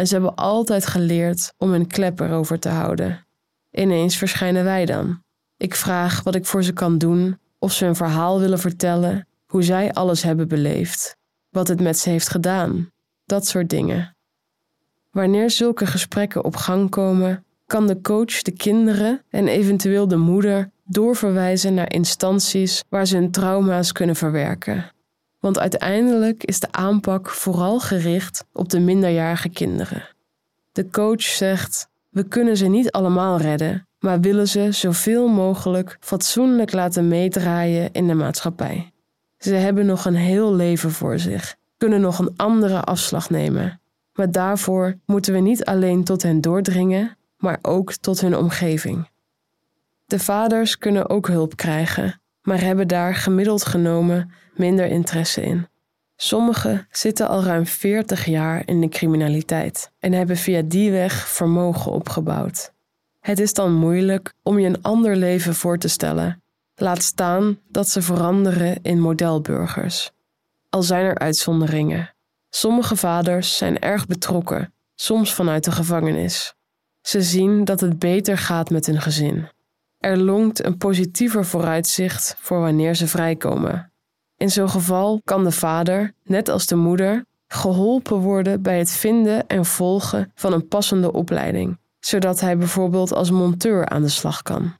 En 0.00 0.06
ze 0.06 0.14
hebben 0.14 0.34
altijd 0.34 0.86
geleerd 0.86 1.52
om 1.56 1.70
hun 1.70 1.86
klep 1.86 2.20
erover 2.20 2.58
te 2.58 2.68
houden. 2.68 3.26
Ineens 3.70 4.16
verschijnen 4.16 4.64
wij 4.64 4.86
dan. 4.86 5.22
Ik 5.56 5.74
vraag 5.74 6.22
wat 6.22 6.34
ik 6.34 6.46
voor 6.46 6.62
ze 6.62 6.72
kan 6.72 6.98
doen, 6.98 7.38
of 7.58 7.72
ze 7.72 7.86
een 7.86 7.96
verhaal 7.96 8.40
willen 8.40 8.58
vertellen, 8.58 9.26
hoe 9.46 9.62
zij 9.62 9.92
alles 9.92 10.22
hebben 10.22 10.48
beleefd, 10.48 11.16
wat 11.50 11.68
het 11.68 11.80
met 11.80 11.98
ze 11.98 12.10
heeft 12.10 12.28
gedaan, 12.28 12.90
dat 13.24 13.46
soort 13.46 13.68
dingen. 13.68 14.16
Wanneer 15.10 15.50
zulke 15.50 15.86
gesprekken 15.86 16.44
op 16.44 16.56
gang 16.56 16.90
komen, 16.90 17.44
kan 17.66 17.86
de 17.86 18.00
coach 18.00 18.42
de 18.42 18.52
kinderen 18.52 19.22
en 19.30 19.48
eventueel 19.48 20.08
de 20.08 20.16
moeder 20.16 20.70
doorverwijzen 20.84 21.74
naar 21.74 21.92
instanties 21.92 22.84
waar 22.88 23.06
ze 23.06 23.16
hun 23.16 23.30
trauma's 23.30 23.92
kunnen 23.92 24.16
verwerken. 24.16 24.90
Want 25.40 25.58
uiteindelijk 25.58 26.44
is 26.44 26.60
de 26.60 26.72
aanpak 26.72 27.30
vooral 27.30 27.80
gericht 27.80 28.44
op 28.52 28.68
de 28.68 28.80
minderjarige 28.80 29.48
kinderen. 29.48 30.08
De 30.72 30.90
coach 30.90 31.22
zegt: 31.22 31.88
We 32.08 32.24
kunnen 32.24 32.56
ze 32.56 32.66
niet 32.66 32.90
allemaal 32.90 33.38
redden, 33.38 33.86
maar 33.98 34.20
willen 34.20 34.48
ze 34.48 34.72
zoveel 34.72 35.28
mogelijk 35.28 35.96
fatsoenlijk 36.00 36.72
laten 36.72 37.08
meedraaien 37.08 37.92
in 37.92 38.06
de 38.06 38.14
maatschappij. 38.14 38.92
Ze 39.38 39.54
hebben 39.54 39.86
nog 39.86 40.04
een 40.04 40.14
heel 40.14 40.54
leven 40.54 40.90
voor 40.90 41.18
zich, 41.18 41.56
kunnen 41.76 42.00
nog 42.00 42.18
een 42.18 42.32
andere 42.36 42.80
afslag 42.80 43.30
nemen. 43.30 43.80
Maar 44.14 44.30
daarvoor 44.30 44.98
moeten 45.06 45.32
we 45.32 45.40
niet 45.40 45.64
alleen 45.64 46.04
tot 46.04 46.22
hen 46.22 46.40
doordringen, 46.40 47.16
maar 47.36 47.58
ook 47.62 47.92
tot 47.92 48.20
hun 48.20 48.36
omgeving. 48.36 49.08
De 50.06 50.18
vaders 50.18 50.78
kunnen 50.78 51.08
ook 51.08 51.28
hulp 51.28 51.56
krijgen, 51.56 52.19
maar 52.42 52.60
hebben 52.60 52.88
daar 52.88 53.14
gemiddeld 53.14 53.64
genomen 53.64 54.32
minder 54.54 54.86
interesse 54.86 55.42
in. 55.42 55.68
Sommigen 56.16 56.86
zitten 56.90 57.28
al 57.28 57.42
ruim 57.42 57.66
40 57.66 58.24
jaar 58.24 58.62
in 58.64 58.80
de 58.80 58.88
criminaliteit 58.88 59.90
en 59.98 60.12
hebben 60.12 60.36
via 60.36 60.62
die 60.62 60.90
weg 60.90 61.28
vermogen 61.28 61.92
opgebouwd. 61.92 62.72
Het 63.20 63.38
is 63.38 63.52
dan 63.52 63.72
moeilijk 63.72 64.32
om 64.42 64.58
je 64.58 64.66
een 64.66 64.82
ander 64.82 65.16
leven 65.16 65.54
voor 65.54 65.78
te 65.78 65.88
stellen, 65.88 66.42
laat 66.74 67.02
staan 67.02 67.58
dat 67.68 67.88
ze 67.88 68.02
veranderen 68.02 68.78
in 68.82 69.00
modelburgers. 69.00 70.10
Al 70.68 70.82
zijn 70.82 71.04
er 71.04 71.18
uitzonderingen. 71.18 72.14
Sommige 72.50 72.96
vaders 72.96 73.56
zijn 73.56 73.78
erg 73.78 74.06
betrokken, 74.06 74.72
soms 74.94 75.34
vanuit 75.34 75.64
de 75.64 75.72
gevangenis. 75.72 76.54
Ze 77.00 77.22
zien 77.22 77.64
dat 77.64 77.80
het 77.80 77.98
beter 77.98 78.38
gaat 78.38 78.70
met 78.70 78.86
hun 78.86 79.00
gezin. 79.00 79.48
Er 80.00 80.18
longt 80.18 80.64
een 80.64 80.76
positiever 80.76 81.44
vooruitzicht 81.44 82.36
voor 82.38 82.60
wanneer 82.60 82.94
ze 82.94 83.06
vrijkomen. 83.06 83.92
In 84.36 84.50
zo'n 84.50 84.70
geval 84.70 85.20
kan 85.24 85.44
de 85.44 85.50
vader, 85.50 86.14
net 86.24 86.48
als 86.48 86.66
de 86.66 86.76
moeder, 86.76 87.24
geholpen 87.46 88.16
worden 88.16 88.62
bij 88.62 88.78
het 88.78 88.90
vinden 88.90 89.46
en 89.46 89.64
volgen 89.64 90.32
van 90.34 90.52
een 90.52 90.68
passende 90.68 91.12
opleiding, 91.12 91.78
zodat 91.98 92.40
hij 92.40 92.56
bijvoorbeeld 92.56 93.12
als 93.12 93.30
monteur 93.30 93.88
aan 93.88 94.02
de 94.02 94.08
slag 94.08 94.42
kan. 94.42 94.76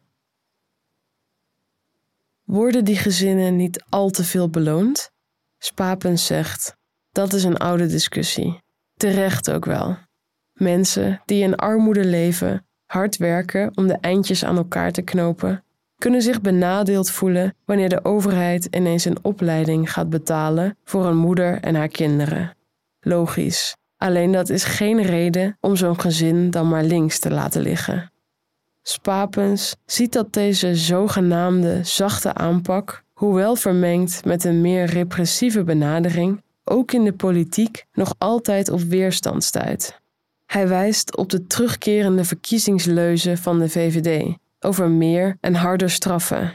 Worden 2.45 2.85
die 2.85 2.97
gezinnen 2.97 3.57
niet 3.57 3.85
al 3.89 4.11
te 4.11 4.25
veel 4.25 4.49
beloond? 4.49 5.11
Spapens 5.59 6.27
zegt: 6.27 6.77
dat 7.13 7.33
is 7.33 7.45
een 7.45 7.57
oude 7.57 7.87
discussie. 7.87 8.63
Terecht 8.97 9.51
ook 9.51 9.65
wel. 9.65 9.97
Mensen 10.53 11.23
die 11.25 11.43
in 11.43 11.57
armoede 11.57 12.05
leven 12.05 12.67
hard 12.91 13.17
werken 13.17 13.71
om 13.75 13.87
de 13.87 13.97
eindjes 14.01 14.45
aan 14.45 14.57
elkaar 14.57 14.93
te 14.93 15.03
knopen, 15.03 15.65
kunnen 15.99 16.23
zich 16.23 16.41
benadeeld 16.41 17.11
voelen 17.11 17.55
wanneer 17.65 17.89
de 17.89 18.05
overheid 18.05 18.69
ineens 18.71 19.05
een 19.05 19.19
opleiding 19.23 19.93
gaat 19.93 20.11
betalen 20.11 20.77
voor 20.85 21.07
een 21.07 21.17
moeder 21.17 21.61
en 21.61 21.75
haar 21.75 21.89
kinderen. 21.89 22.57
Logisch. 23.01 23.77
Alleen 23.97 24.33
dat 24.33 24.49
is 24.49 24.65
geen 24.65 25.03
reden 25.03 25.57
om 25.61 25.77
zo'n 25.77 26.01
gezin 26.01 26.51
dan 26.51 26.69
maar 26.69 26.85
links 26.85 27.19
te 27.19 27.31
laten 27.31 27.63
liggen. 27.63 28.13
Spapens 28.83 29.77
ziet 29.87 30.13
dat 30.13 30.33
deze 30.33 30.75
zogenaamde 30.75 31.81
zachte 31.83 32.35
aanpak, 32.35 33.05
hoewel 33.13 33.57
vermengd 33.57 34.25
met 34.25 34.45
een 34.45 34.61
meer 34.61 34.85
repressieve 34.85 35.65
benadering, 35.65 36.43
ook 36.65 36.93
in 36.93 37.05
de 37.05 37.13
politiek 37.13 37.85
nog 37.93 38.15
altijd 38.19 38.71
op 38.71 38.81
weerstand 38.81 39.45
stuit. 39.45 40.01
Hij 40.51 40.69
wijst 40.69 41.17
op 41.17 41.29
de 41.29 41.47
terugkerende 41.47 42.25
verkiezingsleuzen 42.25 43.39
van 43.39 43.59
de 43.59 43.69
VVD 43.69 44.37
over 44.61 44.91
meer 44.91 45.37
en 45.41 45.55
harder 45.55 45.91
straffen. 45.91 46.53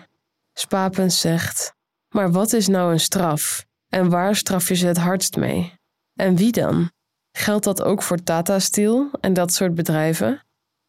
Spapens 0.53 1.19
zegt: 1.19 1.73
Maar 2.09 2.31
wat 2.31 2.53
is 2.53 2.67
nou 2.67 2.91
een 2.91 2.99
straf? 2.99 3.65
En 3.89 4.09
waar 4.09 4.35
straf 4.35 4.67
je 4.67 4.75
ze 4.75 4.87
het 4.87 4.97
hardst 4.97 5.35
mee? 5.35 5.73
En 6.15 6.35
wie 6.35 6.51
dan? 6.51 6.91
Geldt 7.31 7.63
dat 7.63 7.83
ook 7.83 8.01
voor 8.01 8.23
Tata 8.23 8.59
Steel 8.59 9.09
en 9.19 9.33
dat 9.33 9.53
soort 9.53 9.75
bedrijven? 9.75 10.43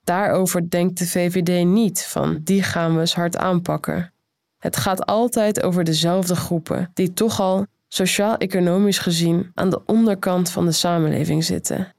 Daarover 0.05 0.71
denkt 0.71 0.99
de 0.99 1.07
VVD 1.07 1.65
niet 1.65 2.05
van 2.05 2.41
die 2.43 2.63
gaan 2.63 2.95
we 2.95 3.01
eens 3.01 3.15
hard 3.15 3.37
aanpakken. 3.37 4.13
Het 4.59 4.77
gaat 4.77 5.07
altijd 5.07 5.63
over 5.63 5.85
dezelfde 5.85 6.37
groepen 6.37 6.91
die 6.95 7.13
toch 7.13 7.41
al 7.41 7.67
sociaal-economisch 7.89 8.99
gezien 8.99 9.51
aan 9.55 9.71
de 9.71 9.85
onderkant 9.85 10.51
van 10.51 10.65
de 10.65 10.73
samenleving 10.73 11.45
zitten. 11.45 11.95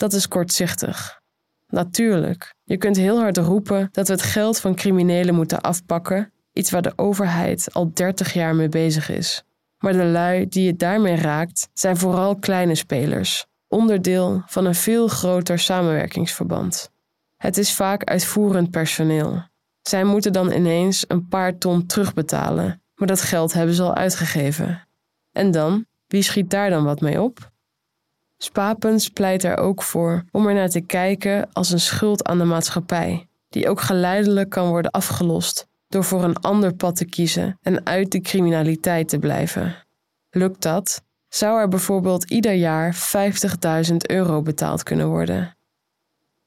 Dat 0.00 0.12
is 0.12 0.28
kortzichtig. 0.28 1.20
Natuurlijk, 1.68 2.54
je 2.64 2.76
kunt 2.76 2.96
heel 2.96 3.18
hard 3.18 3.36
roepen 3.36 3.88
dat 3.92 4.06
we 4.06 4.12
het 4.12 4.22
geld 4.22 4.60
van 4.60 4.74
criminelen 4.74 5.34
moeten 5.34 5.60
afpakken, 5.60 6.32
iets 6.52 6.70
waar 6.70 6.82
de 6.82 6.92
overheid 6.96 7.74
al 7.74 7.90
30 7.94 8.32
jaar 8.32 8.54
mee 8.54 8.68
bezig 8.68 9.08
is. 9.10 9.42
Maar 9.78 9.92
de 9.92 10.04
lui 10.04 10.48
die 10.48 10.66
het 10.66 10.78
daarmee 10.78 11.16
raakt, 11.16 11.68
zijn 11.72 11.96
vooral 11.96 12.36
kleine 12.36 12.74
spelers, 12.74 13.46
onderdeel 13.68 14.42
van 14.46 14.64
een 14.64 14.74
veel 14.74 15.08
groter 15.08 15.58
samenwerkingsverband. 15.58 16.90
Het 17.36 17.58
is 17.58 17.74
vaak 17.74 18.04
uitvoerend 18.04 18.70
personeel. 18.70 19.42
Zij 19.82 20.04
moeten 20.04 20.32
dan 20.32 20.52
ineens 20.52 21.04
een 21.08 21.28
paar 21.28 21.58
ton 21.58 21.86
terugbetalen, 21.86 22.82
maar 22.94 23.08
dat 23.08 23.20
geld 23.20 23.52
hebben 23.52 23.74
ze 23.74 23.82
al 23.82 23.94
uitgegeven. 23.94 24.86
En 25.32 25.50
dan, 25.50 25.86
wie 26.06 26.22
schiet 26.22 26.50
daar 26.50 26.70
dan 26.70 26.84
wat 26.84 27.00
mee 27.00 27.22
op? 27.22 27.49
Spapens 28.42 29.08
pleit 29.08 29.44
er 29.44 29.56
ook 29.56 29.82
voor 29.82 30.24
om 30.30 30.46
er 30.46 30.54
naar 30.54 30.68
te 30.68 30.80
kijken 30.80 31.52
als 31.52 31.70
een 31.70 31.80
schuld 31.80 32.24
aan 32.24 32.38
de 32.38 32.44
maatschappij, 32.44 33.26
die 33.48 33.68
ook 33.68 33.80
geleidelijk 33.80 34.50
kan 34.50 34.68
worden 34.68 34.90
afgelost 34.90 35.68
door 35.88 36.04
voor 36.04 36.24
een 36.24 36.36
ander 36.36 36.74
pad 36.74 36.96
te 36.96 37.04
kiezen 37.04 37.58
en 37.62 37.86
uit 37.86 38.12
de 38.12 38.20
criminaliteit 38.20 39.08
te 39.08 39.18
blijven. 39.18 39.76
Lukt 40.30 40.62
dat, 40.62 41.02
zou 41.28 41.60
er 41.60 41.68
bijvoorbeeld 41.68 42.30
ieder 42.30 42.52
jaar 42.52 43.12
50.000 43.90 43.96
euro 43.96 44.42
betaald 44.42 44.82
kunnen 44.82 45.08
worden. 45.08 45.56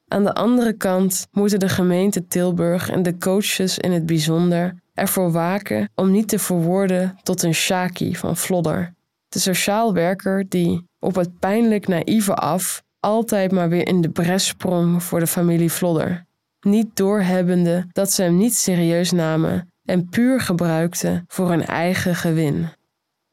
Aan 0.08 0.24
de 0.24 0.34
andere 0.34 0.72
kant 0.72 1.26
moeten 1.30 1.58
de 1.58 1.68
gemeente 1.68 2.26
Tilburg 2.26 2.90
en 2.90 3.02
de 3.02 3.18
coaches 3.18 3.78
in 3.78 3.92
het 3.92 4.06
bijzonder 4.06 4.82
ervoor 4.94 5.32
waken 5.32 5.90
om 5.94 6.10
niet 6.10 6.28
te 6.28 6.38
verwoorden 6.38 7.18
tot 7.22 7.42
een 7.42 7.54
Shaki 7.54 8.16
van 8.16 8.36
Flodder, 8.36 8.94
de 9.28 9.38
sociaal 9.38 9.92
werker 9.92 10.48
die 10.48 10.88
op 11.04 11.14
het 11.14 11.38
pijnlijk 11.38 11.88
naïeve 11.88 12.34
af 12.34 12.82
altijd 13.00 13.52
maar 13.52 13.68
weer 13.68 13.86
in 13.86 14.00
de 14.00 14.10
bres 14.10 14.46
sprong 14.46 15.02
voor 15.02 15.20
de 15.20 15.26
familie 15.26 15.70
Flodder, 15.70 16.26
niet 16.60 16.96
doorhebbende 16.96 17.86
dat 17.92 18.12
ze 18.12 18.22
hem 18.22 18.36
niet 18.36 18.54
serieus 18.56 19.10
namen 19.10 19.72
en 19.84 20.08
puur 20.08 20.40
gebruikten 20.40 21.24
voor 21.26 21.48
hun 21.48 21.66
eigen 21.66 22.14
gewin. 22.14 22.68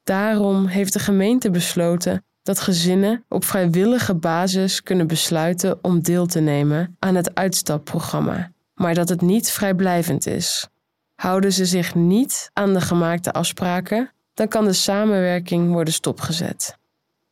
Daarom 0.04 0.66
heeft 0.66 0.94
de 0.94 1.00
gemeente 1.00 1.50
besloten 1.50 2.26
dat 2.44 2.60
gezinnen 2.60 3.24
op 3.30 3.44
vrijwillige 3.44 4.16
basis 4.16 4.84
kunnen 4.84 5.08
besluiten 5.08 5.84
om 5.84 6.02
deel 6.02 6.26
te 6.26 6.40
nemen 6.40 6.96
aan 7.00 7.16
het 7.16 7.36
uitstapprogramma, 7.36 8.52
maar 8.74 8.94
dat 8.94 9.10
het 9.10 9.22
niet 9.22 9.52
vrijblijvend 9.52 10.28
is. 10.28 10.68
Houden 11.16 11.54
ze 11.54 11.66
zich 11.66 11.96
niet 11.96 12.50
aan 12.54 12.74
de 12.74 12.82
gemaakte 12.82 13.32
afspraken, 13.32 14.12
dan 14.34 14.48
kan 14.48 14.66
de 14.66 14.74
samenwerking 14.74 15.72
worden 15.72 15.94
stopgezet. 15.94 16.80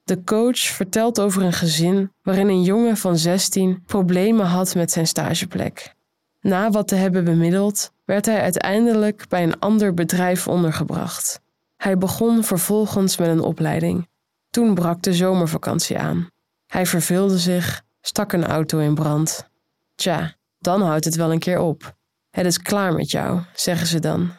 De 0.10 0.24
coach 0.24 0.60
vertelt 0.60 1.19
over 1.19 1.43
een 1.43 1.54
gezin 1.54 2.12
waarin 2.24 2.48
een 2.48 2.63
jongen 2.63 2.98
van 2.98 3.17
16 3.17 3.84
problemen 3.86 4.45
had 4.45 4.76
met 4.76 4.91
zijn 4.91 5.08
stageplek. 5.08 5.95
Na 6.41 6.69
wat 6.69 6.88
te 6.88 6.95
hebben 6.95 7.24
bemiddeld, 7.24 7.91
werd 8.06 8.26
hij 8.26 8.41
uiteindelijk 8.41 9.26
bij 9.28 9.43
een 9.43 9.60
ander 9.60 9.93
bedrijf 9.93 10.48
ondergebracht. 10.48 11.41
Hij 11.78 11.98
begon 11.98 12.43
vervolgens 12.43 13.17
met 13.17 13.28
een 13.28 13.41
opleiding. 13.41 14.08
Toen 14.50 14.74
brak 14.74 15.02
de 15.02 15.13
zomervakantie 15.13 15.98
aan. 15.98 16.30
Hij 16.67 16.86
verveelde 16.86 17.38
zich, 17.38 17.82
stak 18.02 18.32
een 18.32 18.45
auto 18.45 18.80
in 18.80 18.95
brand. 18.95 19.50
Tja, 19.95 20.36
dan 20.60 20.82
houdt 20.82 21.06
het 21.06 21.15
wel 21.15 21.32
een 21.32 21.39
keer 21.39 21.60
op. 21.60 21.95
Het 22.30 22.45
is 22.45 22.62
klaar 22.62 22.93
met 22.93 23.12
jou, 23.12 23.41
zeggen 23.54 23.88
ze 23.88 24.00
dan. 24.00 24.32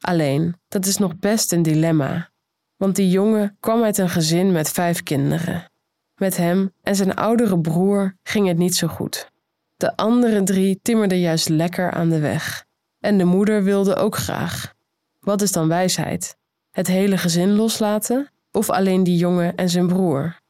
Alleen, 0.00 0.56
dat 0.68 0.86
is 0.86 0.96
nog 0.96 1.18
best 1.18 1.52
een 1.52 1.62
dilemma, 1.62 2.30
want 2.76 2.96
die 2.96 3.10
jongen 3.10 3.56
kwam 3.60 3.82
uit 3.82 3.98
een 3.98 4.08
gezin 4.08 4.52
met 4.52 4.70
vijf 4.70 5.02
kinderen. 5.02 5.70
Met 6.14 6.36
hem 6.36 6.72
en 6.82 6.96
zijn 6.96 7.14
oudere 7.14 7.60
broer 7.60 8.16
ging 8.22 8.48
het 8.48 8.58
niet 8.58 8.76
zo 8.76 8.86
goed. 8.86 9.30
De 9.76 9.96
andere 9.96 10.42
drie 10.42 10.78
timmerden 10.82 11.18
juist 11.18 11.48
lekker 11.48 11.90
aan 11.90 12.08
de 12.08 12.18
weg. 12.20 12.64
En 13.00 13.18
de 13.18 13.24
moeder 13.24 13.62
wilde 13.62 13.96
ook 13.96 14.16
graag. 14.16 14.74
Wat 15.20 15.42
is 15.42 15.52
dan 15.52 15.68
wijsheid? 15.68 16.36
Het 16.70 16.86
hele 16.86 17.18
gezin 17.18 17.54
loslaten 17.54 18.30
of 18.52 18.70
alleen 18.70 19.04
die 19.04 19.16
jongen 19.16 19.54
en 19.54 19.68
zijn 19.68 19.86
broer? 19.86 20.40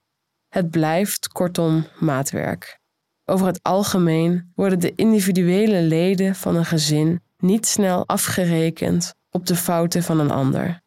Het 0.48 0.70
blijft 0.70 1.28
kortom 1.28 1.86
maatwerk. 1.98 2.78
Over 3.24 3.46
het 3.46 3.62
algemeen 3.62 4.52
worden 4.54 4.80
de 4.80 4.92
individuele 4.94 5.80
leden 5.80 6.34
van 6.34 6.56
een 6.56 6.64
gezin 6.64 7.22
niet 7.38 7.66
snel 7.66 8.06
afgerekend 8.06 9.14
op 9.30 9.46
de 9.46 9.56
fouten 9.56 10.02
van 10.02 10.20
een 10.20 10.30
ander. 10.30 10.84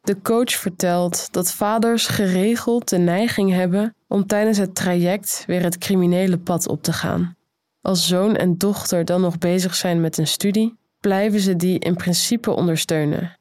De 0.00 0.22
coach 0.22 0.52
vertelt 0.52 1.32
dat 1.32 1.52
vaders 1.52 2.06
geregeld 2.06 2.88
de 2.88 2.98
neiging 2.98 3.52
hebben 3.52 3.94
om 4.08 4.26
tijdens 4.26 4.58
het 4.58 4.74
traject 4.74 5.44
weer 5.46 5.62
het 5.62 5.78
criminele 5.78 6.38
pad 6.38 6.68
op 6.68 6.82
te 6.82 6.92
gaan. 6.92 7.36
Als 7.80 8.06
zoon 8.06 8.36
en 8.36 8.58
dochter 8.58 9.04
dan 9.04 9.20
nog 9.20 9.38
bezig 9.38 9.74
zijn 9.74 10.00
met 10.00 10.18
een 10.18 10.26
studie, 10.26 10.78
blijven 11.00 11.40
ze 11.40 11.56
die 11.56 11.78
in 11.78 11.96
principe 11.96 12.50
ondersteunen. 12.50 13.38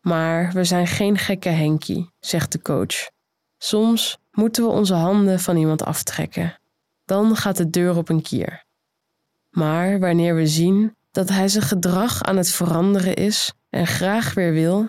Maar 0.00 0.52
we 0.52 0.64
zijn 0.64 0.86
geen 0.86 1.18
gekke 1.18 1.48
Henkie, 1.48 2.10
zegt 2.18 2.52
de 2.52 2.62
coach. 2.62 3.10
Soms 3.58 4.18
moeten 4.32 4.62
we 4.64 4.70
onze 4.70 4.94
handen 4.94 5.40
van 5.40 5.56
iemand 5.56 5.84
aftrekken. 5.84 6.58
Dan 7.04 7.36
gaat 7.36 7.56
de 7.56 7.70
deur 7.70 7.96
op 7.96 8.08
een 8.08 8.22
kier. 8.22 8.64
Maar 9.50 9.98
wanneer 9.98 10.34
we 10.34 10.46
zien 10.46 10.94
dat 11.10 11.28
hij 11.28 11.48
zijn 11.48 11.64
gedrag 11.64 12.22
aan 12.22 12.36
het 12.36 12.50
veranderen 12.50 13.14
is 13.14 13.52
en 13.70 13.86
graag 13.86 14.34
weer 14.34 14.52
wil, 14.52 14.88